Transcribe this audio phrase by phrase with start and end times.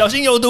[0.00, 0.48] 小心有毒。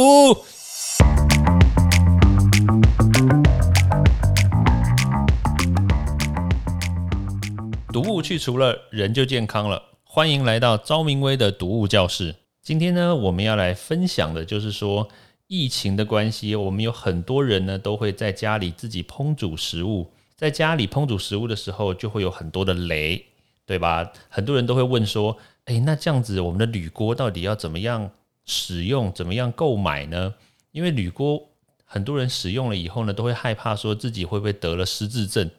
[7.93, 9.83] 毒物去除了，人就健康了。
[10.05, 12.37] 欢迎来到昭明威的毒物教室。
[12.63, 15.09] 今天呢，我们要来分享的就是说，
[15.49, 20.13] 疫情的关系，我们有很多人呢都会在家里自己烹煮食物。
[20.37, 23.25] 在家里烹煮食物的时候，就会有很多的雷，
[23.67, 24.13] 对吧？
[24.29, 25.37] 很多人都会问说
[25.67, 28.13] ：“诶，那这样子，我们的铝锅到底要怎么样
[28.47, 29.13] 使用？
[29.13, 30.35] 怎么样购买呢？”
[30.73, 31.41] 因为铝锅
[31.85, 35.51] 很多人使用了以后呢，都会害怕说自己会不会得了失智症。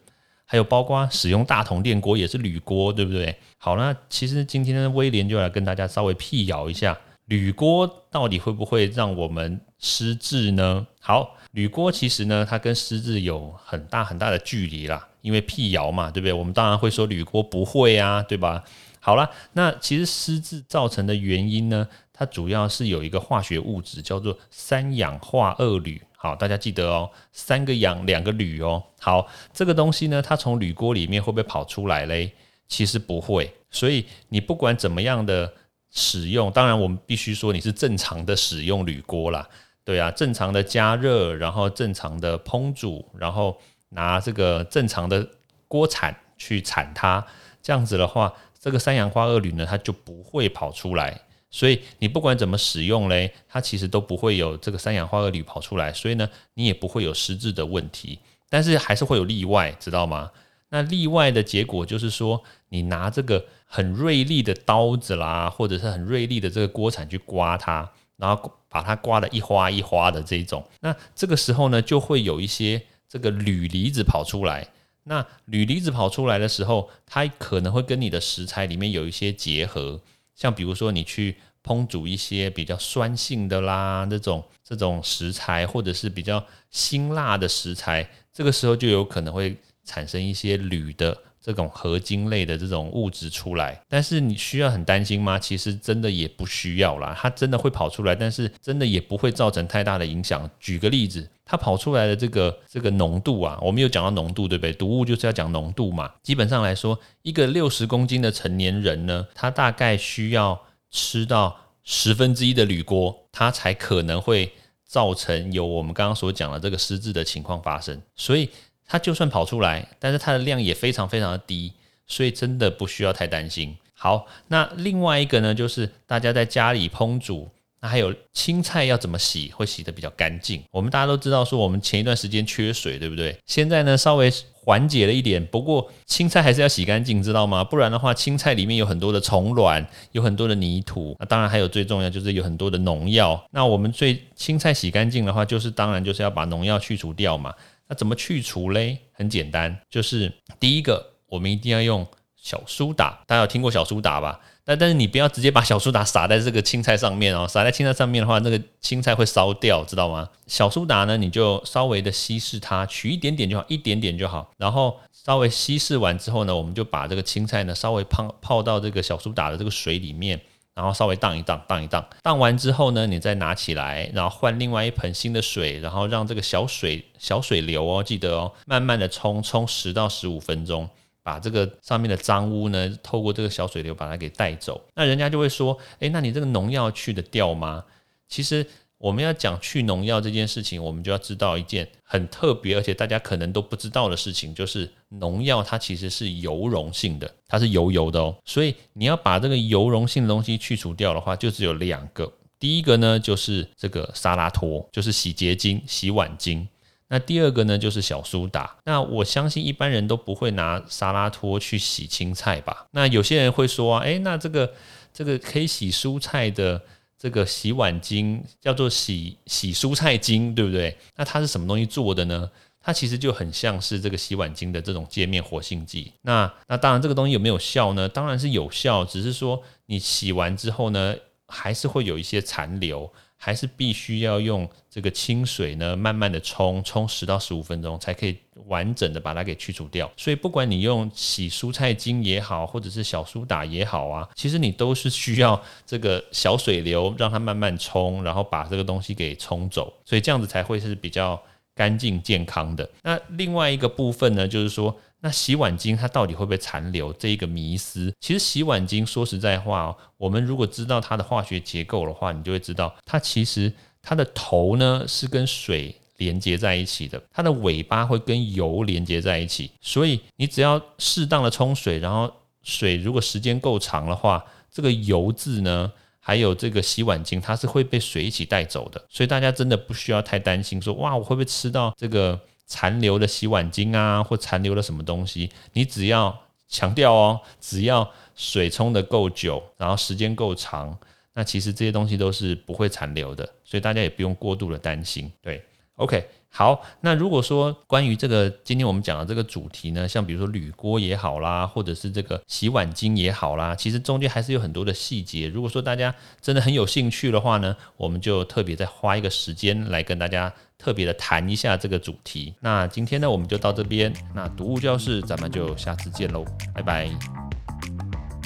[0.44, 3.34] 还有包括使用大铜电锅也是铝锅，对不对？
[3.56, 10.86] 好，那其实今天威廉就来跟大家稍微辟谣一下，铝锅到底会不会让我们失智呢？
[11.00, 16.32] 好，铝锅其实呢，它跟失智有很大很大的距离啦，因为辟谣嘛，对不对？
[16.34, 18.62] 我们当然会说铝锅不会啊，对吧？
[19.00, 21.88] 好了，那其实失智造成的原因呢，
[22.22, 26.00] 它主要是有一个化学物质叫做三氧化二铝。
[26.16, 28.80] 好，大家记得哦，三个氧，两个铝哦。
[29.00, 32.32] 好，这个东西呢，它从铝锅里面会不会跑出来嘞？
[32.68, 33.52] 其实不会。
[33.72, 35.52] 所以你不管怎么样的
[35.90, 39.48] 使用，当然我们必须说你是正常的使用铝锅啦。
[39.82, 45.28] 对啊，正常的加热，然后正常的烹煮，然后拿这个正常的
[45.66, 47.26] 锅铲去铲它，
[47.60, 51.20] 这样子的话，这个三氧化二铝呢，它就不会跑出来。
[51.52, 58.18] 所以你不管怎么使用嘞，它其实都不会有这个三氧化二铝跑出来，所以呢，你也不会有失智的问题。
[58.48, 60.30] 但是还是会有例外，知道吗？
[60.70, 74.66] 那例外的结果就是说，你拿这个很锐利的刀子啦，或者是很锐利的这个锅铲去刮它，然后把它刮得一花一花的这种，那这个时候呢，就会有一些这个铝离子跑出来。
[75.04, 80.00] 那铝离子跑出来的时候，它可能会跟你的食材里面有一些结合。
[80.34, 93.78] 像比如说你去烹煮一些比较酸性的啦，那种这种食材，或者是比较辛辣的食材，这个时候就有可能会产生一些铝的这种合金类的这种物质出来。
[93.88, 95.38] 但是你需要很担心吗？
[95.38, 100.48] 其实真的也不需要啦，它真的会跑出来，但是真的也不会造成太大的影响。
[100.60, 101.28] 举个例子。
[101.44, 104.72] 它跑出来的这个这个浓度啊，我们有讲到浓度，对不对？
[104.72, 106.10] 毒物就是要讲浓度嘛。
[106.22, 110.58] 基本上来说，一个六十公斤的成年人呢，他大概需要
[110.90, 114.50] 吃到十分之一的铝锅，它才可能会
[114.86, 118.00] 造成有我们刚刚所讲的这个失智的情况发生。
[118.16, 118.48] 所以
[118.92, 121.72] 它就算跑出来，但是它的量也非常非常的低，
[122.06, 123.74] 所以真的不需要太担心。
[123.94, 127.48] 好，那另外一个呢，就是大家在家里烹煮。
[127.80, 130.62] 那还有青菜要怎么洗会洗的比较干净？
[130.70, 133.34] 我们大家都知道说我们前一段时间缺水，对不对？
[133.46, 137.64] 现在呢稍微缓解了一点，不过青菜还是要洗干净，知道吗？
[137.64, 141.16] 不然的话，青菜里面有很多的虫卵，有很多的泥土。
[141.18, 143.42] 那当然还有最重要就是有很多的农药。
[143.50, 147.52] 那我们最青菜洗干净的话，就是当然就是要把农药去除掉嘛。
[147.92, 148.96] 那怎么去除嘞？
[149.12, 153.22] 很简单，就是第一个，我们一定要用小苏打。
[153.26, 154.40] 大家有听过小苏打吧？
[154.64, 160.26] 但但是你不要直接把小苏打撒在这个青菜上面哦，撒在青菜上面的话，那个青菜会烧掉，知道吗？
[160.46, 164.50] 小苏打呢，你就稍微的稀释它，取一点点就好，一点点就好。
[164.56, 170.40] 然后稍微稀释完之后呢，我们就把这个青菜呢稍微泡泡到这个小苏打的这个水里面，
[170.74, 180.88] 然后稍微荡一荡，荡一荡，荡完之后呢，你再拿起来，然后换另外一盆新的水，然后让这个小水小水流哦，记得哦，慢慢的冲冲十到十五分钟。
[181.24, 184.80] 把这个上面的脏污呢，透过这个小水流把它给带走。
[184.96, 187.84] 那人家就会说，诶，那你这个农药去得掉吗？
[188.26, 188.66] 其实
[189.02, 198.32] 我们要讲去农药这件事情，我们就要知道一件很特别，而且大家可能都不知道的事情，就是农药它其实是油溶性的，它是油油的哦。
[198.44, 202.32] 所以你要把这个油溶性的东西去除掉的话，就只有两个。
[202.60, 206.68] 第一个呢，就是这个沙拉托，就是洗洁精、洗碗精。
[207.08, 208.76] 那第二个呢，就是小苏打。
[208.84, 212.86] 那我相信一般人都不会拿沙拉托去洗青菜吧？
[212.92, 214.72] 那有些人会说啊，诶，那这个
[215.12, 216.80] 这个可以洗蔬菜的
[217.22, 220.98] 这个洗碗精叫做洗洗蔬菜精，对不对？
[221.14, 222.50] 那它是什么东西做的呢？
[222.80, 226.10] 它其实就很像是这个洗碗精的这种界面活性剂。
[226.22, 228.08] 那那当然，这个东西有没有效呢？
[228.08, 231.14] 当然是有效，只是说你洗完之后呢，
[231.46, 233.08] 还是会有一些残留。
[233.44, 238.36] 还是必须要用这个清水呢，慢慢的冲，冲十到十五分钟，才可以
[238.66, 240.08] 完整的把它给去除掉。
[240.16, 251.42] 所以不管你用洗蔬菜精也好，或者是小苏打也好啊，其实你都是需要这个小水流让它慢慢冲，然后把这个东西给冲走，所以这样子才会是比较
[251.74, 252.88] 干净健康的。
[253.02, 257.12] 那另外一个部分呢，就是说那洗碗巾它到底会不会残留？
[257.12, 263.72] 这一个迷思，其实洗碗巾说实在话哦，我们如果知道它的化学结构的话，你就会知道它其实
[264.02, 272.28] 它的头呢是跟水连接在一起的，它的尾巴会跟油连接在一起，所以你只要适当的冲水，然后
[272.64, 282.40] 水如果时间够长的话，这个油渍呢，还有这个洗碗巾，它是会被水一起带走的，所以大家真的不需要太担心，说哇我会不会吃到这个。
[282.72, 286.34] 残留的洗碗巾啊，或残留的什么东西，你只要
[286.68, 290.96] 强调哦，只要水冲的够久，然后时间够长，
[291.34, 295.30] 那其实这些东西都是不会残留的，所以大家也不用过度的担心。
[295.42, 295.62] 对
[295.96, 296.28] ，OK。
[296.54, 305.48] 好，那如果说关于这个今天我们讲的这个主题呢，像比如说铝锅也好啦，或者是这个洗碗巾也好啦，其实中间还是有很多的细节。
[305.48, 312.54] 如果说大家真的很有兴趣的话呢，我们就特别再花一个时间来跟大家特别的谈一下这个主题。
[312.60, 314.12] 那今天呢，我们就到这边。
[314.34, 317.08] 那读物教室，咱们就下次见喽，拜拜。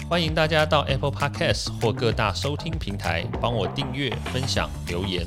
[0.08, 5.26] 欢迎大家到 Apple Podcast 或各大收听平台帮我订阅、分享、留言。